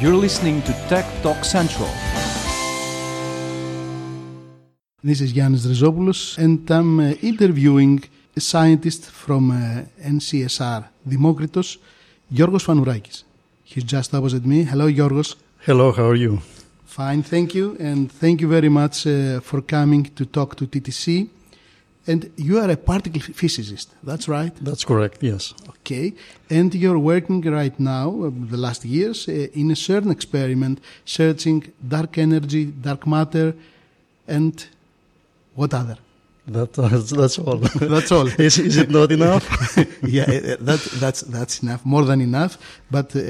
[0.00, 1.88] You're listening to Tech Talk Central.
[5.02, 8.04] This is Yanis Rizopoulos, and I'm uh, interviewing
[8.36, 11.78] a scientist from uh, NCSR, Demokritos,
[12.32, 13.24] Giorgos Fanourakis.
[13.64, 14.62] He's just opposite me.
[14.62, 15.34] Hello, Giorgos.
[15.66, 16.38] Hello, how are you?
[16.86, 21.28] Fine, thank you, and thank you very much uh, for coming to talk to TTC.
[22.08, 24.54] And you are a particle physicist, that's right?
[24.64, 25.54] That's correct, yes.
[25.68, 26.14] Okay,
[26.48, 31.70] and you're working right now, uh, the last years, uh, in a certain experiment searching
[31.86, 33.54] dark energy, dark matter,
[34.26, 34.66] and
[35.54, 35.98] what other?
[36.46, 37.56] That, that's, that's all.
[37.94, 38.26] That's all.
[38.40, 39.44] is, is it not enough?
[40.02, 42.56] yeah, uh, that, that's, that's enough, more than enough.
[42.90, 43.20] But uh,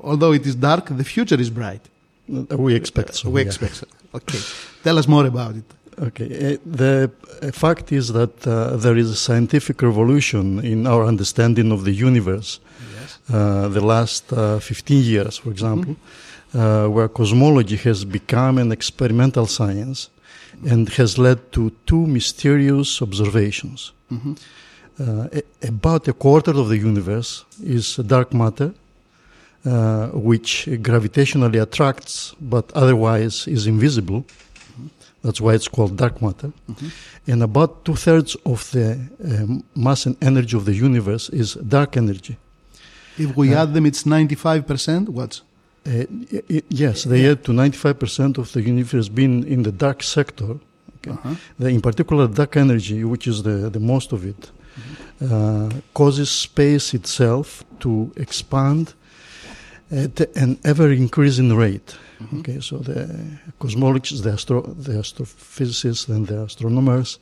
[0.00, 1.82] although it is dark, the future is bright.
[2.28, 3.30] we expect so.
[3.30, 3.48] We yeah.
[3.48, 3.86] expect so.
[4.14, 4.38] Okay,
[4.84, 5.64] tell us more about it.
[5.98, 7.10] Okay, uh, the
[7.42, 11.92] uh, fact is that uh, there is a scientific revolution in our understanding of the
[11.92, 12.60] universe.
[12.94, 13.18] Yes.
[13.30, 15.96] Uh, the last uh, 15 years, for example,
[16.54, 20.08] uh, where cosmology has become an experimental science
[20.66, 23.92] and has led to two mysterious observations.
[24.10, 24.36] Mhm.
[25.00, 28.72] Uh, a- about a quarter of the universe is dark matter,
[29.64, 34.24] uh, which gravitationally attracts but otherwise is invisible.
[35.22, 36.52] That's why it's called dark matter.
[36.68, 36.90] Mhm.
[37.26, 41.96] And about two thirds of the um, mass and energy of the universe is dark
[41.96, 42.36] energy.
[43.18, 45.08] If we Uh, add them, it's 95%.
[45.08, 45.42] What?
[45.86, 46.04] Uh,
[46.68, 50.58] yes, they add to 95% of the universe being in the dark sector.
[50.98, 51.10] Okay.
[51.10, 51.34] Uh-huh.
[51.58, 54.50] The, in particular, dark energy, which is the, the most of it,
[55.20, 58.94] uh, causes space itself to expand
[59.90, 61.96] at an ever increasing rate.
[62.30, 62.38] Mhm.
[62.40, 63.08] Okay, so the
[63.60, 67.18] cosmologists, the, astro- the astrophysicists, and the astronomers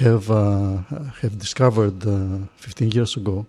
[0.00, 0.78] have uh,
[1.22, 3.46] have discovered uh, 15 years ago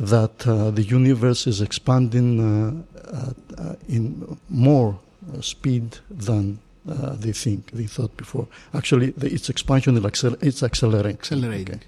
[0.00, 4.98] that uh, the universe is expanding uh, uh, in more
[5.40, 6.58] speed than
[6.88, 8.46] uh, they think they thought before.
[8.74, 11.12] Actually, the, its expansion is accel- it's accelerating.
[11.18, 11.80] Accelerating.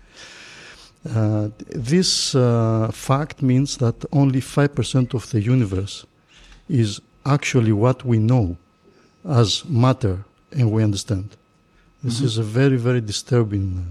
[1.15, 6.07] Uh, this uh, fact means that only 5% of the universe
[6.69, 8.57] is actually what we know
[9.25, 10.17] as matter
[10.53, 11.29] and we understand.
[12.03, 12.25] This Mhm.
[12.27, 13.87] is a very, very disturbing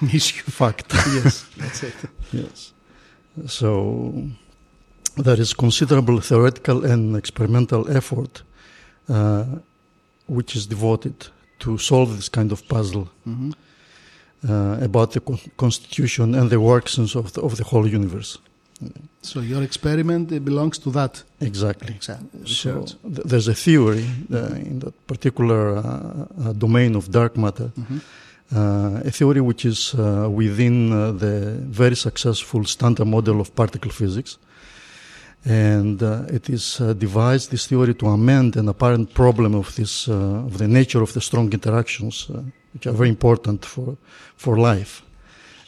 [0.12, 0.42] Issue.
[0.46, 0.92] uh, fact.
[1.14, 1.94] yes, that's it.
[2.32, 2.72] yes.
[3.46, 3.68] So
[5.16, 8.42] there is considerable theoretical and experimental effort
[9.08, 9.44] uh,
[10.26, 11.14] which is devoted
[11.58, 13.52] to solve this kind of puzzle Mhm.
[14.48, 18.38] uh, about the con- constitution and the workings of the, of the whole universe.
[19.22, 21.94] So your experiment belongs to that Exactly.
[21.94, 22.84] exact So
[23.14, 28.00] th- there's a theory uh, in that particular uh, uh, domain of dark matter, Mhm.
[28.56, 33.90] uh, a theory which is uh, within uh, the very successful standard model of particle
[33.90, 34.38] physics.
[35.44, 40.08] And uh, it is uh, devised this theory to amend an apparent problem of this
[40.08, 42.42] uh, of the nature of the strong interactions, uh,
[42.74, 43.96] which are very important for
[44.36, 45.02] for life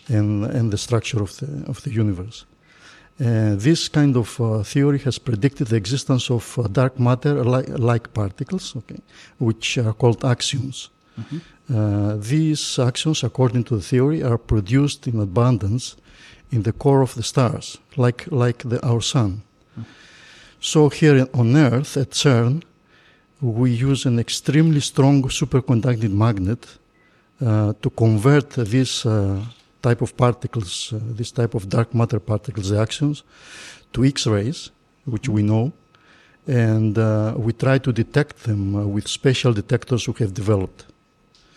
[0.09, 2.45] and and the structure of the of the universe.
[3.21, 7.69] Uh, this kind of uh, theory has predicted the existence of uh, dark matter like,
[7.79, 9.01] like particles, okay,
[9.39, 10.89] which are called axions.
[11.19, 11.41] Mhm.
[11.69, 15.97] Uh, these axions, according to the theory, are produced in abundance
[16.51, 19.43] in the core of the stars, like like the, our sun.
[20.61, 22.63] So here on Earth at CERN,
[23.41, 26.67] we use an extremely strong superconducting magnet
[27.41, 29.41] uh, to convert this uh,
[29.83, 33.23] type of particles, uh, this type of dark matter particles, the axions,
[33.93, 34.71] to X-rays,
[35.05, 35.73] which we know,
[36.47, 40.87] and uh, we try to detect them uh, with special detectors we have developed.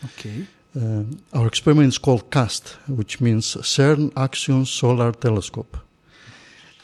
[0.05, 0.45] Okay.
[0.75, 5.77] Uh, our experiment is called CAST, which means CERN Axion Solar Telescope.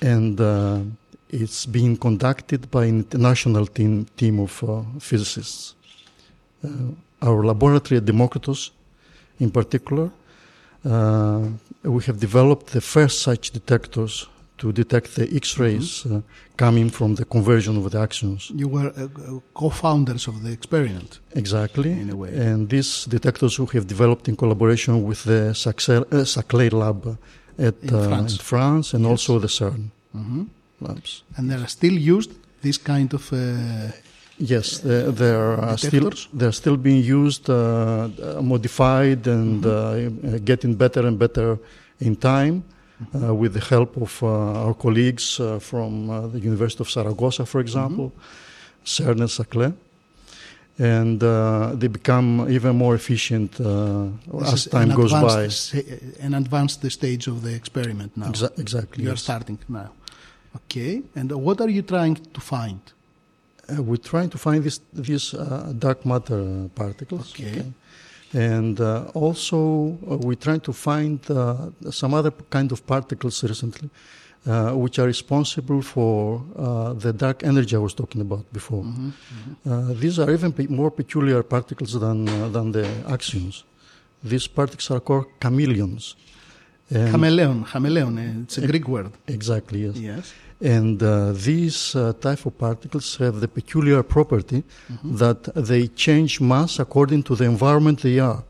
[0.01, 0.81] And uh,
[1.29, 5.75] it's being conducted by an international team, team of uh, physicists.
[7.21, 8.71] Our laboratory at Demokritos,
[9.39, 10.11] in particular,
[10.83, 14.27] we have developed the first such detectors
[14.57, 16.21] to detect the X-rays uh,
[16.57, 18.51] coming from the conversion of the axions.
[18.53, 21.91] You were uh, uh, co-founders of the experiment Exactly.
[21.91, 22.35] in a way.
[22.35, 27.17] And these detectors we have developed in collaboration with the Saclay, uh, Saclay lab
[27.57, 28.33] at In uh, France.
[28.33, 29.11] in France and Yes.
[29.11, 30.47] also the CERN Mhm.
[30.81, 31.23] labs.
[31.37, 32.31] And they are still used,
[32.61, 33.31] this kind of...
[34.39, 39.63] Yes, they, they are uh, still they are still being used, uh, uh, modified, and
[39.63, 40.27] Mm-hmm.
[40.27, 41.57] uh, uh, getting better and better
[41.99, 42.63] in time.
[43.01, 43.23] Mm-hmm.
[43.23, 44.27] Uh, with the help of uh,
[44.65, 48.11] our colleagues uh, from uh, the University of Saragossa, for example,
[48.83, 49.71] CERN and Saclay.
[50.77, 54.07] And uh, they become even more efficient uh,
[54.51, 55.21] as time goes by.
[55.21, 58.27] advanced sta- an advanced stage of the experiment now.
[58.31, 59.03] Exa- exactly.
[59.03, 59.23] You are yes.
[59.23, 59.91] starting now.
[60.55, 61.01] Okay.
[61.15, 62.79] And what are you trying to find?
[63.77, 67.33] Uh, we're trying to find this, these uh, dark matter particles.
[67.33, 67.65] Okay.
[68.33, 73.89] And uh, also, uh, we're trying to find uh, some other kind of particles recently,
[74.45, 78.83] uh, which are responsible for uh, the dark energy I was talking about before.
[78.83, 79.55] Mhm, mhm.
[79.65, 83.63] Uh, these are even pe- more peculiar particles than, uh, than the axions.
[84.23, 86.15] These particles are called chameleons.
[86.91, 89.11] And- Chameleon, chameleon, uh, it's a Greek word.
[89.27, 89.95] Exactly, yes.
[89.97, 90.33] Yes.
[90.61, 95.17] And uh, these uh, type of particles have the peculiar property Mhm.
[95.17, 98.43] that they change mass according to the environment they are.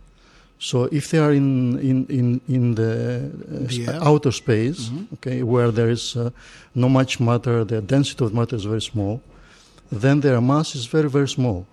[0.61, 5.05] So if they are in in in, in the, uh, The sp- outer space, Mhm.
[5.13, 6.29] okay, where there is uh,
[6.73, 9.21] not much matter, the density of matter is very small,
[10.01, 11.65] then their mass is very very small,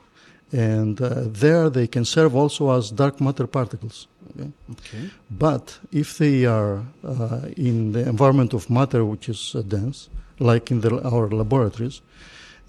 [0.52, 4.06] and uh, there they can serve also as dark matter particles.
[4.31, 4.50] Okay?
[4.72, 5.10] Okay.
[5.31, 10.08] But if they are uh, in the environment of matter which is uh, dense,
[10.38, 12.00] like in the, our laboratories,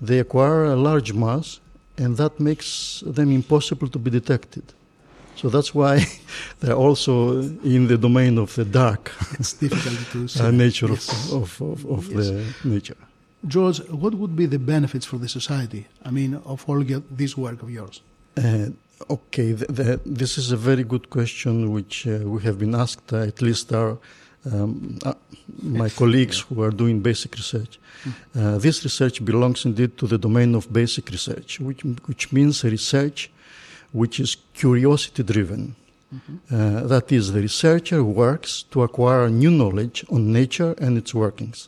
[0.01, 1.59] they acquire a large mass,
[1.97, 4.63] and that makes them impossible to be detected.
[5.35, 6.06] So that's why
[6.59, 11.31] they're also in the domain of the dark It's difficult to uh, nature Yes.
[11.31, 12.27] of, of, of, of Yes.
[12.27, 12.97] the nature.
[13.48, 15.88] George, what would be the benefits for the society?
[16.04, 18.02] I mean, of all this work of yours.
[18.38, 18.70] Uh,
[19.10, 23.14] okay, the, the, this is a very good question which uh, we have been asked,
[23.14, 23.98] uh, at least our,
[24.52, 25.14] um, uh,
[25.62, 27.80] my colleagues who are doing basic research.
[28.36, 32.70] Uh, this research belongs indeed to the domain of basic research, which, which means a
[32.70, 33.32] research
[33.92, 35.76] which is curiosity driven.
[36.50, 41.68] Uh, that is, the researcher works to acquire new knowledge on nature and its workings.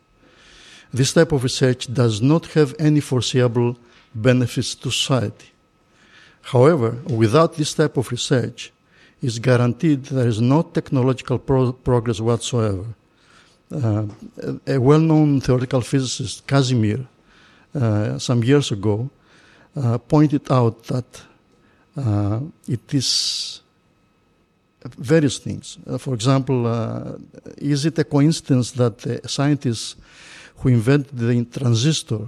[0.93, 3.77] This type of research does not have any foreseeable
[4.15, 5.51] benefits to society.
[6.41, 8.71] However, without this type of research,
[9.21, 12.85] it's guaranteed there is no technological pro- progress whatsoever.
[13.71, 14.05] Uh,
[14.41, 17.05] a, a well-known theoretical physicist, Casimir,
[17.75, 19.09] uh, some years ago,
[19.75, 21.21] uh, pointed out that
[21.95, 23.61] uh, it is
[24.97, 25.77] various things.
[25.85, 27.17] Uh, for example, uh,
[27.57, 29.95] is it a coincidence that scientists
[30.59, 32.27] who invented the transistor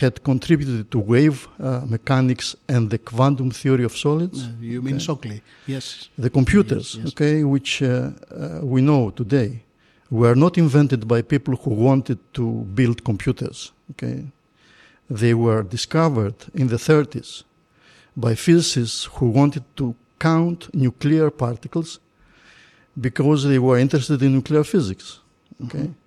[0.00, 4.44] had contributed to wave uh, mechanics and the quantum theory of solids?
[4.44, 5.04] Uh, you mean Okay.
[5.04, 5.42] Shockley?
[5.66, 6.08] Yes.
[6.16, 7.06] The computers, Yes, yes.
[7.12, 7.88] okay, which uh,
[8.30, 9.62] uh, we know today,
[10.10, 12.44] were not invented by people who wanted to
[12.74, 13.72] build computers.
[13.90, 14.24] Okay,
[15.08, 17.42] they were discovered in the 30s
[18.16, 21.98] by physicists who wanted to count nuclear particles
[23.00, 25.20] because they were interested in nuclear physics.
[25.64, 25.99] Okay, uh,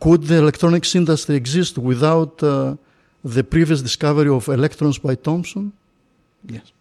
[0.00, 2.74] could the electronics industry exist without uh,
[3.24, 5.72] the previous discovery of electrons by Thomson?
[6.46, 6.72] Yes.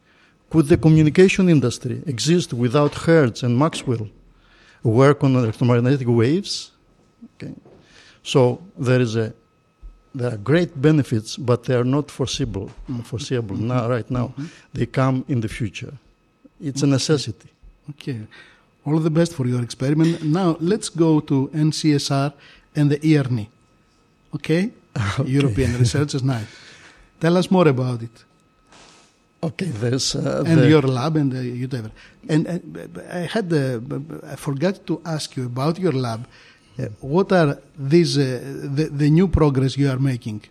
[0.50, 4.08] Could the communication industry exist without Hertz and Maxwell
[4.84, 6.72] work on electromagnetic waves?
[7.36, 7.54] Okay.
[8.24, 9.34] So there is a
[10.14, 12.70] there are great benefits, but they are not foreseeable.
[12.90, 13.06] Mhm.
[13.06, 13.68] Foreseeable Mhm.
[13.74, 14.34] now, right now.
[14.38, 14.48] Mhm.
[14.74, 15.94] They come in the future.
[16.60, 17.50] It's a necessity.
[17.92, 18.20] Okay.
[18.86, 20.22] All the best for your experiment.
[20.24, 22.34] Now let's go to NCSR
[22.76, 23.48] and the ERNI.
[24.36, 24.72] Okay?
[25.20, 25.32] Okay.
[25.32, 26.48] European Researchers Night.
[27.20, 28.26] Tell us more about it.
[29.44, 31.92] Okay, there's uh, and the- your lab and uh, whatever.
[32.30, 33.80] And uh, I had uh,
[34.34, 36.22] I forgot to ask you about your lab.
[36.78, 38.24] Uh, what are these uh,
[38.78, 40.42] the, the new progress you are making?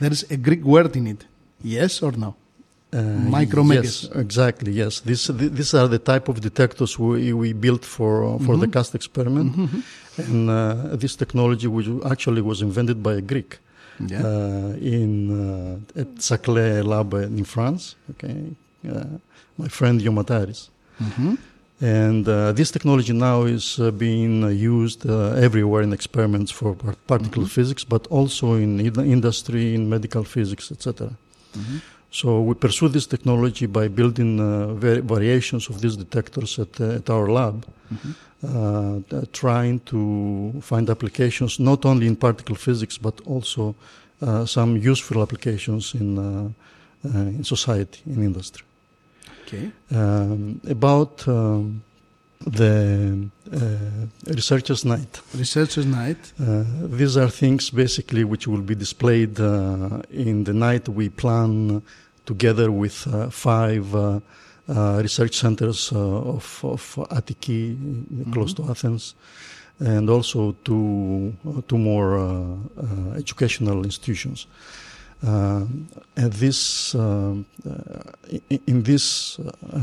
[0.00, 1.24] There is a Greek word in it.
[1.62, 2.34] Yes or no?
[2.90, 3.02] Uh,
[3.38, 4.04] Micromegas.
[4.04, 4.72] Yes, exactly.
[4.72, 8.66] Yes, this, th- these are the type of detectors we, we built for for the
[8.66, 8.72] Mhm.
[8.72, 9.82] CAST experiment, Mhm.
[10.16, 13.58] and uh, this technology, which actually was invented by a Greek
[14.00, 14.22] Yeah.
[14.24, 17.94] uh, in uh, at Saclay lab in France.
[18.12, 18.36] Okay,
[18.88, 19.04] uh,
[19.58, 20.70] my friend Giomataris.
[20.98, 21.36] Mhm.
[21.80, 24.34] And uh, this technology now is uh, being
[24.76, 27.50] used uh, everywhere in experiments for par- particle Mhm.
[27.50, 28.80] physics, but also in-
[29.16, 31.10] industry, in medical physics, etc.
[32.10, 36.96] So we pursue this technology by building uh, vari- variations of these detectors at, uh,
[36.96, 38.14] at our lab, Mhm.
[38.42, 40.00] uh, trying to
[40.62, 43.74] find applications not only in particle physics but also
[44.20, 46.48] uh, some useful applications in uh,
[47.04, 48.64] uh, in society, in industry.
[49.46, 49.70] Okay.
[49.92, 51.82] Um, about um,
[52.46, 55.20] the uh, researchers' night.
[55.34, 56.32] Researchers Night.
[56.40, 61.82] Uh, these are things basically which will be displayed uh, in the night we plan
[62.26, 64.20] together with uh, five uh,
[64.68, 69.14] uh, research centers uh, of, of Attiki, uh, close to Athens,
[69.80, 71.34] and also two,
[71.66, 74.46] two more uh, uh, educational institutions.
[75.26, 75.64] Uh,
[76.16, 77.34] and this, uh,
[78.50, 79.80] in, in this uh,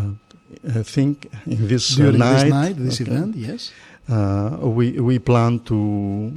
[0.68, 3.72] uh, thing, in this During night, this night, this okay, event, yes.
[4.10, 5.78] uh, we we plan to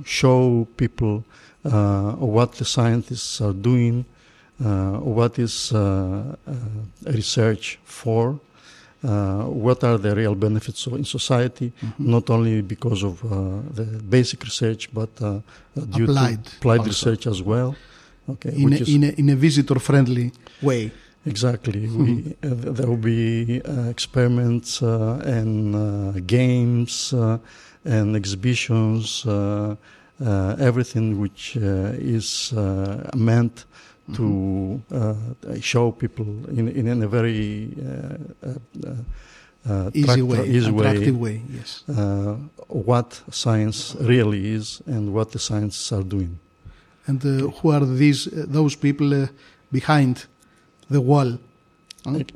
[0.04, 1.14] show people
[1.64, 4.04] uh, what the scientists are doing
[4.64, 6.52] uh, what is uh, uh,
[7.14, 8.38] research for,
[9.04, 12.10] uh, what are the real benefits in society, Mm-hmm.
[12.10, 13.30] not only because of uh,
[13.74, 15.38] the basic research, but uh,
[15.96, 16.90] due Applied to applied also.
[16.90, 17.74] research as well.
[18.28, 20.90] Okay, in, a, is- in, a, in a visitor friendly way.
[21.28, 21.88] Exactly.
[21.88, 27.38] We, uh, there will be uh, experiments uh, and uh, games uh,
[27.84, 29.76] and exhibitions, uh,
[30.58, 33.64] everything which uh, is uh, meant
[34.14, 35.14] to uh,
[35.60, 37.74] show people in, in, a very
[39.92, 41.82] Easy way, easy attractive way way, yes.
[41.88, 42.36] uh,
[42.68, 46.38] what science really is and what the scientists are doing.
[47.06, 49.26] And uh, who are these uh, those people uh,
[49.70, 50.26] behind
[50.90, 51.38] the wall?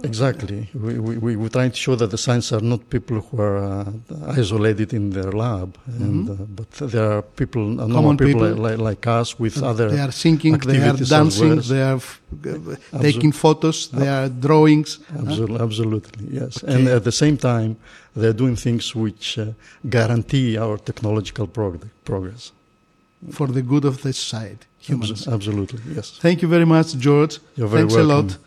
[0.02, 0.68] Exactly.
[0.74, 3.58] We, we, we, we try to show that the scientists are not people who are
[3.58, 3.84] uh,
[4.26, 8.62] isolated in their lab, and, uh, but there are people, uh, normal Common people, people.
[8.62, 9.88] Like, like us with other.
[9.88, 11.60] they are singing, they are dancing, well.
[11.60, 12.20] they are f-
[12.92, 14.98] uh, taking photos, they are drawings.
[15.16, 16.62] Absolutely, absolutely, yes.
[16.62, 16.74] Okay.
[16.74, 17.76] And at the same time,
[18.14, 19.46] they're doing things which uh,
[19.88, 22.52] guarantee our technological prog- progress.
[23.30, 25.26] for the good of the society, humans.
[25.28, 26.18] Absolutely, yes.
[26.18, 27.38] Thank you very much, George.
[27.56, 28.10] You're very Thanks welcome.
[28.10, 28.38] a lot.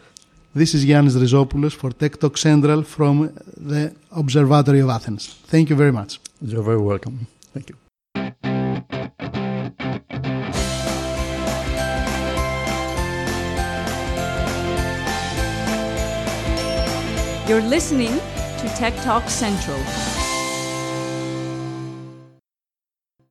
[0.54, 3.16] This is Yannis Rizopoulos for Tech Talk Central from
[3.58, 5.28] the Observatory of Athens.
[5.48, 6.20] Thank you very much.
[6.42, 7.28] You're very welcome.
[7.54, 7.76] Thank you.
[17.48, 18.14] You're listening
[18.60, 19.80] to Tech Talk Central.